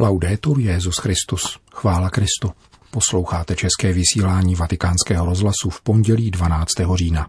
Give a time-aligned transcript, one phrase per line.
[0.00, 1.58] Laudetur Jezus Christus.
[1.74, 2.50] Chvála Kristu.
[2.90, 6.72] Posloucháte české vysílání Vatikánského rozhlasu v pondělí 12.
[6.94, 7.28] října.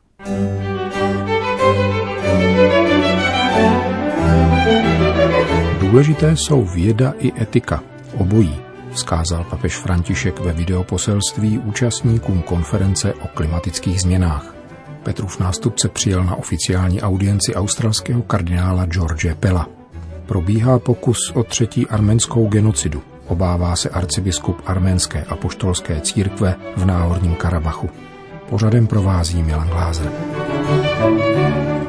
[5.80, 7.84] Důležité jsou věda i etika,
[8.18, 8.56] obojí,
[8.92, 14.56] vzkázal papež František ve videoposelství účastníkům konference o klimatických změnách.
[15.04, 19.85] Petrův nástupce přijel na oficiální audienci australského kardinála George Pella.
[20.26, 23.02] Probíhá pokus o třetí arménskou genocidu.
[23.28, 27.90] Obává se arcibiskup arménské apoštolské církve v náhorním Karabachu.
[28.50, 30.12] Pořadem provází Milan Glázer.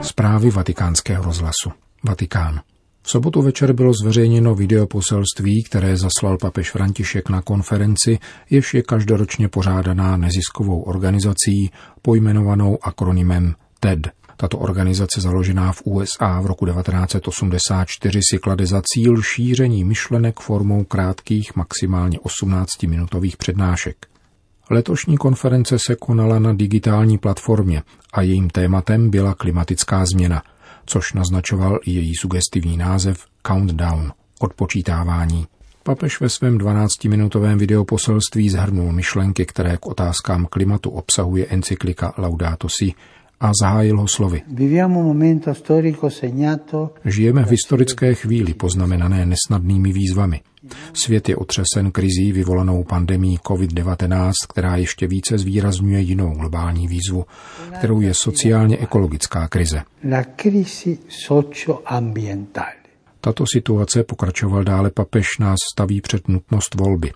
[0.01, 1.71] Zprávy vatikánského rozhlasu.
[2.05, 2.61] Vatikán.
[3.03, 8.19] V sobotu večer bylo zveřejněno videoposelství, které zaslal papež František na konferenci,
[8.51, 11.71] jež je každoročně pořádaná neziskovou organizací
[12.03, 14.09] pojmenovanou akronymem TED.
[14.37, 20.85] Tato organizace založená v USA v roku 1984 si klade za cíl šíření myšlenek formou
[20.85, 24.07] krátkých, maximálně 18-minutových přednášek.
[24.71, 30.43] Letošní konference se konala na digitální platformě a jejím tématem byla klimatická změna,
[30.87, 35.47] což naznačoval i její sugestivní název Countdown, odpočítávání.
[35.83, 42.95] Papež ve svém 12-minutovém videoposelství zhrnul myšlenky, které k otázkám klimatu obsahuje encyklika Laudato Si,
[43.41, 44.43] a zahájil ho slovy.
[47.05, 50.41] Žijeme v historické chvíli poznamenané nesnadnými výzvami.
[50.93, 57.25] Svět je otřesen krizí vyvolanou pandemí COVID-19, která ještě více zvýrazňuje jinou globální výzvu,
[57.79, 59.83] kterou je sociálně-ekologická krize.
[63.21, 67.13] Tato situace, pokračoval dále papež, nás staví před nutnost volby.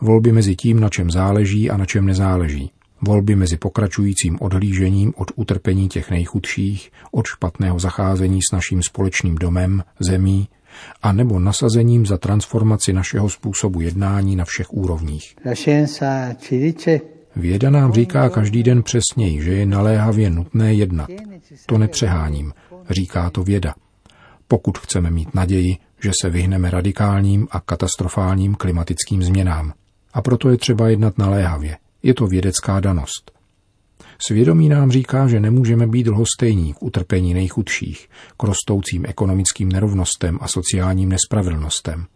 [0.00, 2.70] Volby mezi tím, na čem záleží a na čem nezáleží.
[3.00, 9.84] Volby mezi pokračujícím odhlížením od utrpení těch nejchudších, od špatného zacházení s naším společným domem,
[10.00, 10.48] zemí,
[11.02, 15.36] a nebo nasazením za transformaci našeho způsobu jednání na všech úrovních.
[17.36, 21.10] Věda nám říká každý den přesněji, že je naléhavě nutné jednat.
[21.66, 22.52] To nepřeháním,
[22.90, 23.74] říká to věda.
[24.48, 29.72] Pokud chceme mít naději, že se vyhneme radikálním a katastrofálním klimatickým změnám.
[30.14, 33.38] A proto je třeba jednat naléhavě, je to vědecká danost.
[34.26, 40.48] Svědomí nám říká, že nemůžeme být lhostejní k utrpení nejchudších, k rostoucím ekonomickým nerovnostem a
[40.48, 42.06] sociálním nespravedlnostem.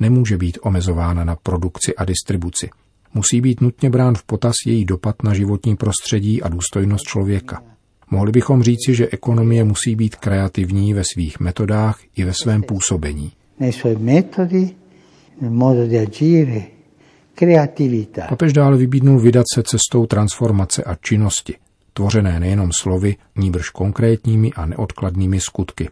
[0.00, 2.70] Nemůže být omezována na produkci a distribuci.
[3.14, 7.62] Musí být nutně brán v potaz její dopad na životní prostředí a důstojnost člověka.
[8.10, 13.32] Mohli bychom říci, že ekonomie musí být kreativní ve svých metodách i ve svém působení.
[13.60, 14.70] Nei suoi metodi,
[15.40, 16.62] nel modo di agire.
[18.28, 21.54] Papež dále vybídnul vydat se cestou transformace a činnosti,
[21.92, 25.88] tvořené nejenom slovy, níbrž konkrétními a neodkladnými skutky.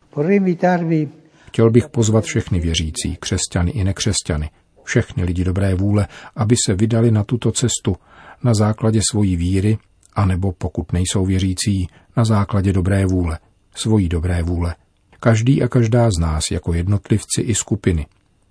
[1.47, 4.50] Chtěl bych pozvat všechny věřící, křesťany i nekřesťany,
[4.84, 7.97] všechny lidi dobré vůle, aby se vydali na tuto cestu
[8.43, 9.79] na základě svojí víry,
[10.15, 13.39] anebo pokud nejsou věřící, na základě dobré vůle,
[13.75, 14.75] svojí dobré vůle.
[15.21, 18.06] Každý a každá z nás jako jednotlivci i skupiny,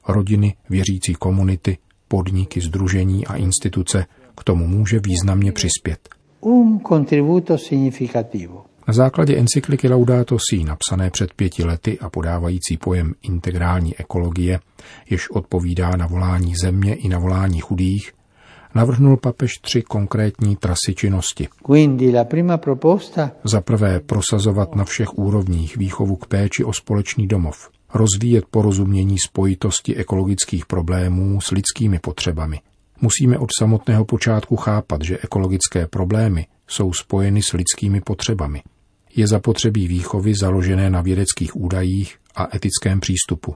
[0.08, 1.78] rodiny, věřící komunity,
[2.10, 4.06] podniky, združení a instituce
[4.38, 6.10] k tomu může významně přispět.
[6.42, 8.66] Un contributo significativo.
[8.88, 14.60] Na základě encykliky Laudato Si, napsané před pěti lety a podávající pojem integrální ekologie,
[15.10, 18.14] jež odpovídá na volání země i na volání chudých,
[18.76, 21.48] navrhnul papež tři konkrétní trasy činnosti.
[23.44, 29.96] Za prvé prosazovat na všech úrovních výchovu k péči o společný domov rozvíjet porozumění spojitosti
[29.96, 32.60] ekologických problémů s lidskými potřebami.
[33.02, 38.62] Musíme od samotného počátku chápat, že ekologické problémy jsou spojeny s lidskými potřebami.
[39.16, 43.56] Je zapotřebí výchovy založené na vědeckých údajích a etickém přístupu.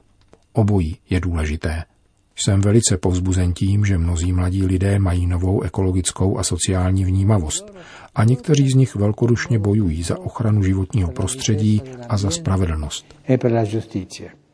[0.52, 1.84] Obojí je důležité.
[2.36, 7.74] Jsem velice povzbuzen tím, že mnozí mladí lidé mají novou ekologickou a sociální vnímavost
[8.14, 13.14] a někteří z nich velkodušně bojují za ochranu životního prostředí a za spravedlnost.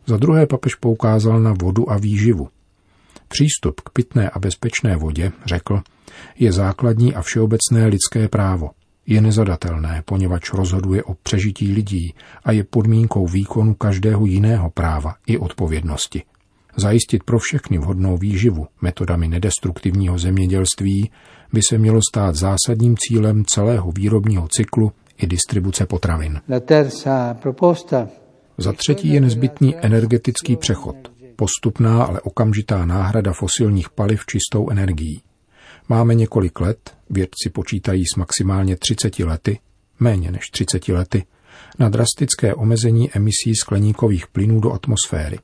[0.06, 2.48] Za druhé papež poukázal na vodu a výživu.
[3.28, 5.80] Přístup k pitné a bezpečné vodě, řekl,
[6.39, 8.71] je základní a všeobecné lidské právo.
[9.07, 12.15] Je nezadatelné, poněvadž rozhoduje o přežití lidí
[12.45, 16.22] a je podmínkou výkonu každého jiného práva i odpovědnosti.
[16.77, 21.11] Zajistit pro všechny vhodnou výživu metodami nedestruktivního zemědělství
[21.53, 26.41] by se mělo stát zásadním cílem celého výrobního cyklu i distribuce potravin.
[28.59, 30.97] Za třetí je nezbytný energetický přechod,
[31.37, 35.23] postupná, ale okamžitá náhrada fosilních paliv čistou energií.
[35.89, 39.59] Máme několik let, vědci počítají s maximálně 30 lety,
[40.01, 41.25] méně než 30 lety,
[41.78, 45.39] na drastické omezení emisí skleníkových plynů do atmosféry.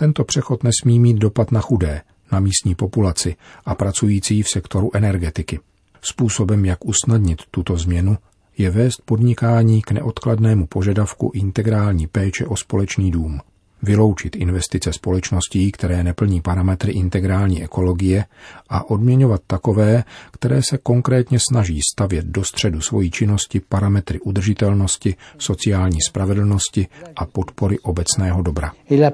[0.00, 2.02] Tento přechod nesmí mít dopad na chudé,
[2.32, 5.60] na místní populaci a pracující v sektoru energetiky.
[6.02, 8.16] Způsobem, jak usnadnit tuto změnu,
[8.58, 13.40] je vést podnikání k neodkladnému požadavku integrální péče o společný dům,
[13.82, 18.24] vyloučit investice společností, které neplní parametry integrální ekologie
[18.68, 25.98] a odměňovat takové, které se konkrétně snaží stavět do středu svojí činnosti parametry udržitelnosti, sociální
[26.08, 26.86] spravedlnosti
[27.16, 28.72] a podpory obecného dobra.
[28.90, 29.10] E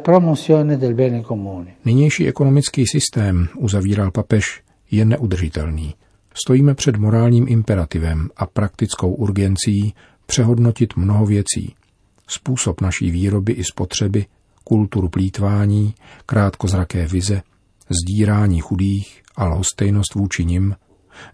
[1.84, 5.94] Nynější ekonomický systém, uzavíral papež, je neudržitelný.
[6.34, 9.94] Stojíme před morálním imperativem a praktickou urgencí
[10.26, 11.74] přehodnotit mnoho věcí.
[12.26, 14.26] Způsob naší výroby i spotřeby,
[14.64, 15.94] kulturu plítvání,
[16.26, 17.42] krátkozraké vize,
[17.88, 20.74] zdírání chudých a lhostejnost vůči nim,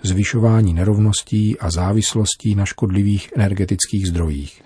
[0.02, 4.62] zvyšování nerovností a závislostí na škodlivých energetických zdrojích.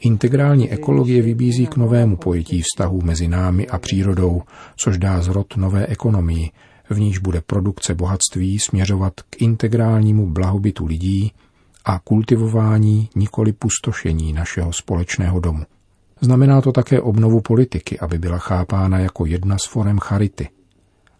[0.00, 4.42] Integrální ekologie vybízí k novému pojetí vztahu mezi námi a přírodou,
[4.76, 6.50] což dá zrod nové ekonomii,
[6.90, 11.32] v níž bude produkce bohatství směřovat k integrálnímu blahobytu lidí
[11.84, 15.64] a kultivování nikoli pustošení našeho společného domu.
[16.20, 20.48] Znamená to také obnovu politiky, aby byla chápána jako jedna z forem charity.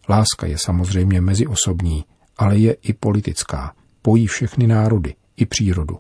[0.09, 2.05] Láska je samozřejmě meziosobní,
[2.37, 3.73] ale je i politická.
[4.03, 5.99] Pojí všechny národy, i přírodu.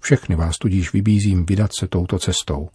[0.00, 2.68] Všechny vás tudíž vybízím vydat se touto cestou.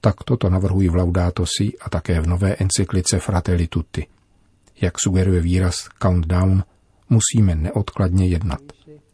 [0.00, 4.06] Tak toto navrhuji v Laudato Si a také v nové encyklice Fratelli Tutti.
[4.80, 6.64] Jak sugeruje výraz countdown,
[7.10, 8.60] musíme neodkladně jednat.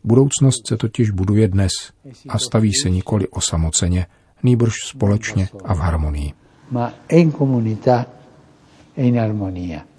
[0.05, 1.73] Budoucnost se totiž buduje dnes
[2.29, 4.07] a staví se nikoli osamoceně,
[4.43, 6.33] nýbrž společně a v harmonii.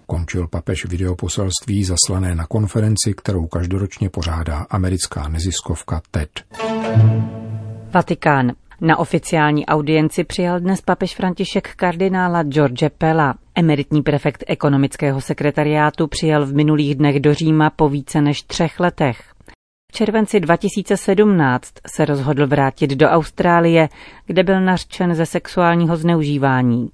[0.08, 6.30] Končil papež videoposelství zaslané na konferenci, kterou každoročně pořádá americká neziskovka TED.
[7.92, 8.52] Vatikán.
[8.82, 13.34] Na oficiální audienci přijal dnes papež František kardinála George Pella.
[13.56, 19.35] Emeritní prefekt ekonomického sekretariátu přijel v minulých dnech do Říma po více než třech letech
[19.96, 23.90] červenci 2017 se rozhodl vrátit do Austrálie,
[24.26, 26.90] kde byl nařčen ze sexuálního zneužívání.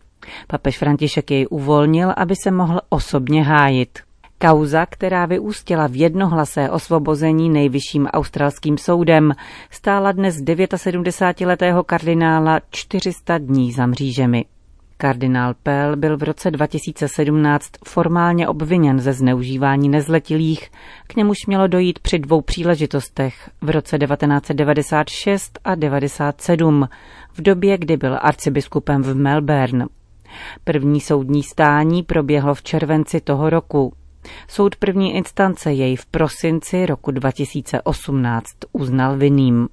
[0.47, 3.99] Papež František jej uvolnil, aby se mohl osobně hájit.
[4.47, 9.31] Kauza, která vyústila v jednohlasé osvobození nejvyšším australským soudem,
[9.69, 14.45] stála dnes 79-letého kardinála 400 dní za mřížemi.
[15.01, 20.69] Kardinál Pell byl v roce 2017 formálně obviněn ze zneužívání nezletilých,
[21.07, 26.89] k němuž mělo dojít při dvou příležitostech v roce 1996 a 1997,
[27.33, 29.85] v době, kdy byl arcibiskupem v Melbourne.
[30.63, 33.93] První soudní stání proběhlo v červenci toho roku.
[34.47, 39.67] Soud první instance jej v prosinci roku 2018 uznal vinným.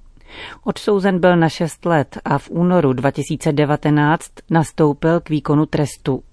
[0.63, 6.23] Odsouzen byl na 6 let a v únoru 2019 nastoupil k výkonu trestu.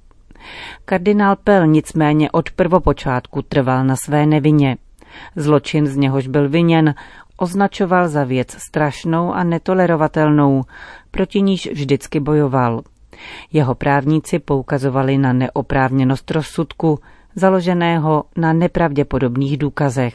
[0.85, 4.77] Kardinál Pell nicméně od prvopočátku trval na své nevině.
[5.37, 6.95] Zločin, z něhož byl viněn,
[7.37, 10.63] označoval za věc strašnou a netolerovatelnou,
[11.11, 12.83] proti níž vždycky bojoval.
[13.53, 16.99] Jeho právníci poukazovali na neoprávněnost rozsudku,
[17.35, 20.15] založeného na nepravděpodobných důkazech.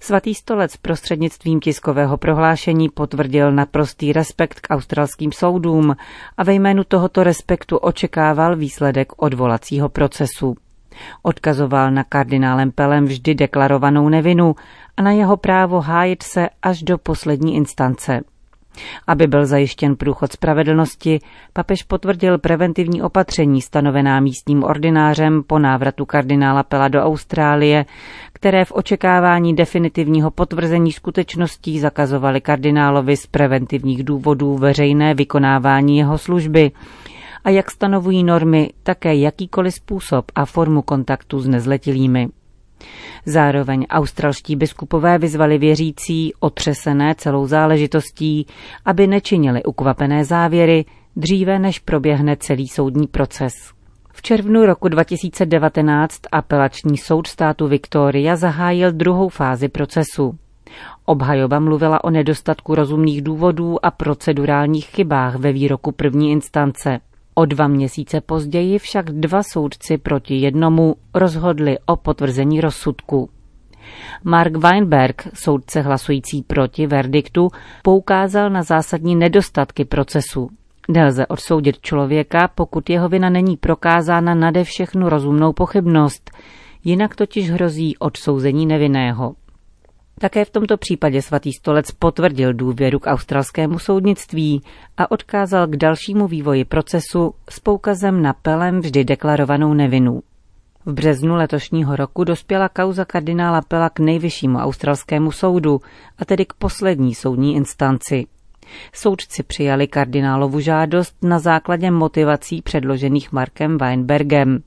[0.00, 5.96] Svatý stolec prostřednictvím tiskového prohlášení potvrdil naprostý respekt k australským soudům
[6.36, 10.56] a ve jménu tohoto respektu očekával výsledek odvolacího procesu.
[11.22, 14.54] Odkazoval na kardinálem Pelem vždy deklarovanou nevinu
[14.96, 18.20] a na jeho právo hájit se až do poslední instance.
[19.06, 21.18] Aby byl zajištěn průchod spravedlnosti,
[21.52, 27.84] papež potvrdil preventivní opatření stanovená místním ordinářem po návratu kardinála Pela do Austrálie,
[28.32, 36.70] které v očekávání definitivního potvrzení skutečností zakazovali kardinálovi z preventivních důvodů veřejné vykonávání jeho služby
[37.44, 42.28] a jak stanovují normy, také jakýkoliv způsob a formu kontaktu s nezletilými.
[43.26, 48.46] Zároveň australští biskupové vyzvali věřící, otřesené celou záležitostí,
[48.84, 50.84] aby nečinili ukvapené závěry
[51.16, 53.52] dříve, než proběhne celý soudní proces.
[54.12, 60.38] V červnu roku 2019 apelační soud státu Victoria zahájil druhou fázi procesu.
[61.04, 67.00] Obhajoba mluvila o nedostatku rozumných důvodů a procedurálních chybách ve výroku první instance.
[67.34, 73.30] O dva měsíce později však dva soudci proti jednomu rozhodli o potvrzení rozsudku.
[74.24, 77.48] Mark Weinberg, soudce hlasující proti verdiktu,
[77.82, 80.48] poukázal na zásadní nedostatky procesu.
[80.88, 86.30] Nelze odsoudit člověka, pokud jeho vina není prokázána nade všechnu rozumnou pochybnost,
[86.84, 89.34] jinak totiž hrozí odsouzení nevinného.
[90.22, 94.62] Také v tomto případě svatý stolec potvrdil důvěru k australskému soudnictví
[94.96, 100.22] a odkázal k dalšímu vývoji procesu s poukazem na Pelem vždy deklarovanou nevinu.
[100.86, 105.80] V březnu letošního roku dospěla kauza kardinála Pela k nejvyššímu australskému soudu,
[106.18, 108.26] a tedy k poslední soudní instanci.
[108.92, 114.62] Soudci přijali kardinálovu žádost na základě motivací předložených Markem Weinbergem.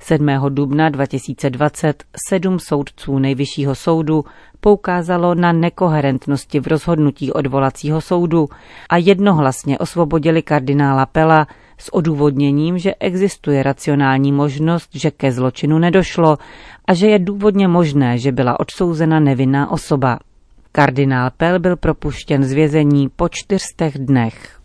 [0.00, 0.26] 7.
[0.48, 4.24] dubna 2020 sedm soudců nejvyššího soudu
[4.60, 8.48] poukázalo na nekoherentnosti v rozhodnutí odvolacího soudu
[8.88, 11.46] a jednohlasně osvobodili kardinála Pela
[11.78, 16.38] s odůvodněním, že existuje racionální možnost, že ke zločinu nedošlo
[16.86, 20.18] a že je důvodně možné, že byla odsouzena nevinná osoba.
[20.72, 24.58] Kardinál Pel byl propuštěn z vězení po čtyřstech dnech.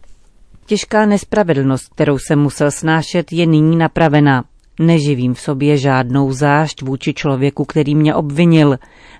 [0.65, 4.43] Těžká nespravedlnost, kterou se musel snášet, je nyní napravena.
[4.79, 8.77] Neživím v sobě žádnou zášť vůči člověku, který mě obvinil,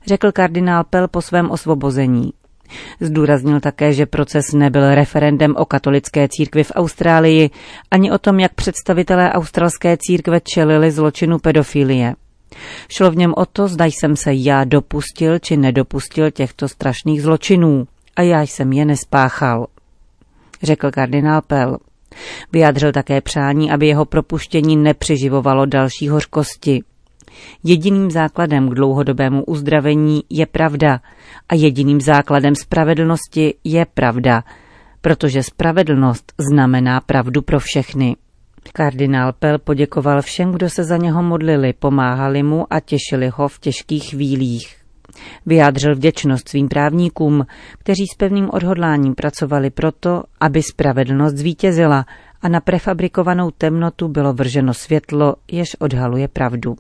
[0.08, 2.34] řekl kardinál Pel po svém osvobození.
[3.00, 7.50] Zdůraznil také, že proces nebyl referendem o katolické církvi v Austrálii,
[7.92, 12.16] ani o tom, jak představitelé australské církve čelili zločinu pedofilie.
[12.90, 17.88] Šlo v něm o to, zda jsem se já dopustil či nedopustil těchto strašných zločinů
[18.16, 19.68] a já jsem je nespáchal,
[20.64, 21.78] řekl kardinál Pell.
[22.52, 26.84] Vyjádřil také přání, aby jeho propuštění nepřiživovalo další hořkosti.
[27.64, 31.00] Jediným základem k dlouhodobému uzdravení je pravda
[31.50, 34.44] a jediným základem spravedlnosti je pravda,
[35.02, 38.16] protože spravedlnost znamená pravdu pro všechny.
[38.74, 43.60] Kardinál Pel poděkoval všem, kdo se za něho modlili, pomáhali mu a těšili ho v
[43.60, 44.77] těžkých chvílích.
[45.46, 47.46] Vyjádřil vděčnost svým právníkům,
[47.80, 52.06] kteří s pevným odhodláním pracovali proto, aby spravedlnost zvítězila
[52.42, 56.76] a na prefabrikovanou temnotu bylo vrženo světlo, jež odhaluje pravdu.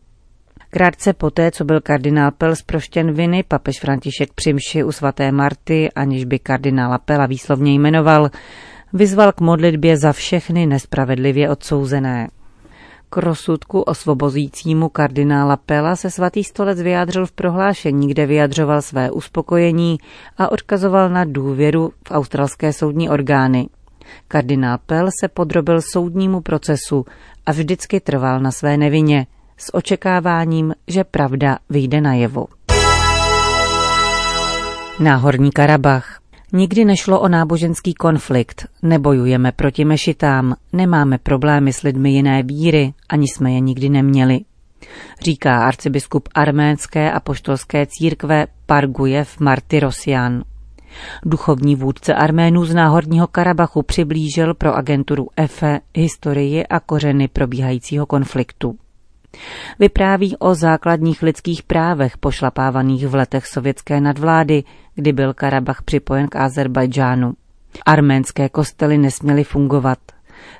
[0.70, 6.25] Krátce poté, co byl kardinál Pel zproštěn viny, papež František při u svaté Marty, aniž
[6.25, 8.29] by kardinála Pela výslovně jmenoval,
[8.94, 12.27] vyzval k modlitbě za všechny nespravedlivě odsouzené.
[13.09, 19.97] K rozsudku osvobozujícímu kardinála Pela se svatý stolec vyjádřil v prohlášení, kde vyjadřoval své uspokojení
[20.37, 23.69] a odkazoval na důvěru v australské soudní orgány.
[24.27, 27.05] Kardinál Pel se podrobil soudnímu procesu
[27.45, 32.45] a vždycky trval na své nevině, s očekáváním, že pravda vyjde najevo.
[34.99, 36.19] Náhorní Karabach
[36.54, 43.27] Nikdy nešlo o náboženský konflikt, nebojujeme proti mešitám, nemáme problémy s lidmi jiné víry, ani
[43.27, 44.39] jsme je nikdy neměli.
[45.22, 50.44] Říká arcibiskup arménské a poštolské církve Pargujev Martyrosian.
[51.25, 58.77] Duchovní vůdce Arménů z Náhorního Karabachu přiblížil pro agenturu EFE historii a kořeny probíhajícího konfliktu.
[59.79, 64.63] Vypráví o základních lidských právech pošlapávaných v letech sovětské nadvlády,
[64.96, 67.34] kdy byl Karabach připojen k Azerbajdžánu.
[67.86, 70.00] Arménské kostely nesměly fungovat.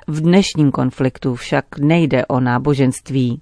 [0.06, 3.40] V dnešním konfliktu však nejde o náboženství.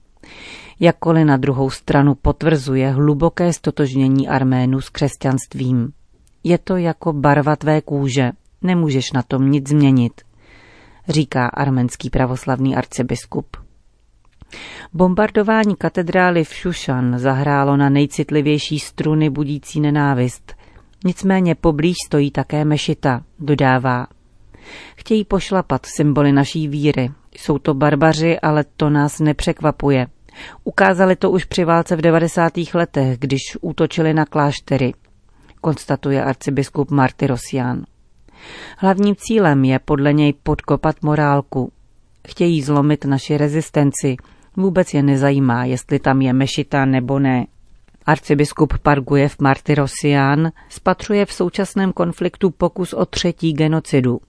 [0.80, 5.92] Jakkoliv na druhou stranu potvrzuje hluboké stotožnění Arménů s křesťanstvím.
[6.44, 8.30] Je to jako barva tvé kůže,
[8.62, 10.12] nemůžeš na tom nic změnit,
[11.08, 13.65] říká arménský pravoslavný arcibiskup.
[14.92, 20.54] Bombardování katedrály v Šušan zahrálo na nejcitlivější struny budící nenávist.
[21.04, 24.06] Nicméně poblíž stojí také mešita, dodává.
[24.96, 27.10] Chtějí pošlapat symboly naší víry.
[27.36, 30.06] Jsou to barbaři, ale to nás nepřekvapuje.
[30.64, 32.52] Ukázali to už při válce v 90.
[32.74, 34.94] letech, když útočili na kláštery,
[35.60, 37.84] konstatuje arcibiskup Marty Rosian.
[38.78, 41.72] Hlavním cílem je podle něj podkopat morálku.
[42.28, 44.16] Chtějí zlomit naši rezistenci,
[44.56, 47.46] Vůbec je nezajímá, jestli tam je mešita nebo ne.
[48.06, 54.20] Arcibiskup Pargujev Martyrosian spatřuje v současném konfliktu pokus o třetí genocidu.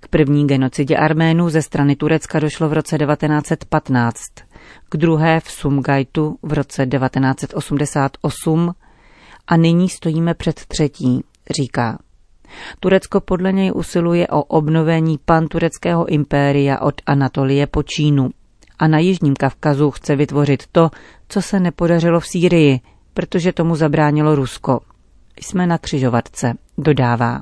[0.00, 4.16] K první genocidě Arménů ze strany Turecka došlo v roce 1915,
[4.88, 8.74] k druhé v Sumgajtu v roce 1988
[9.46, 11.24] a nyní stojíme před třetí,
[11.56, 11.98] říká.
[12.80, 18.30] Turecko podle něj usiluje o obnovení pantureckého impéria od Anatolie po Čínu
[18.78, 20.90] a na Jižním Kavkazu chce vytvořit to,
[21.28, 22.80] co se nepodařilo v Sýrii,
[23.14, 24.80] protože tomu zabránilo Rusko.
[25.40, 27.40] Jsme na křižovatce, dodává.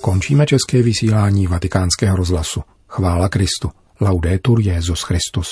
[0.00, 2.62] Končíme české vysílání vatikánského rozhlasu.
[2.88, 3.70] Chvála Kristu.
[4.00, 5.48] Laudetur Jezus Christus.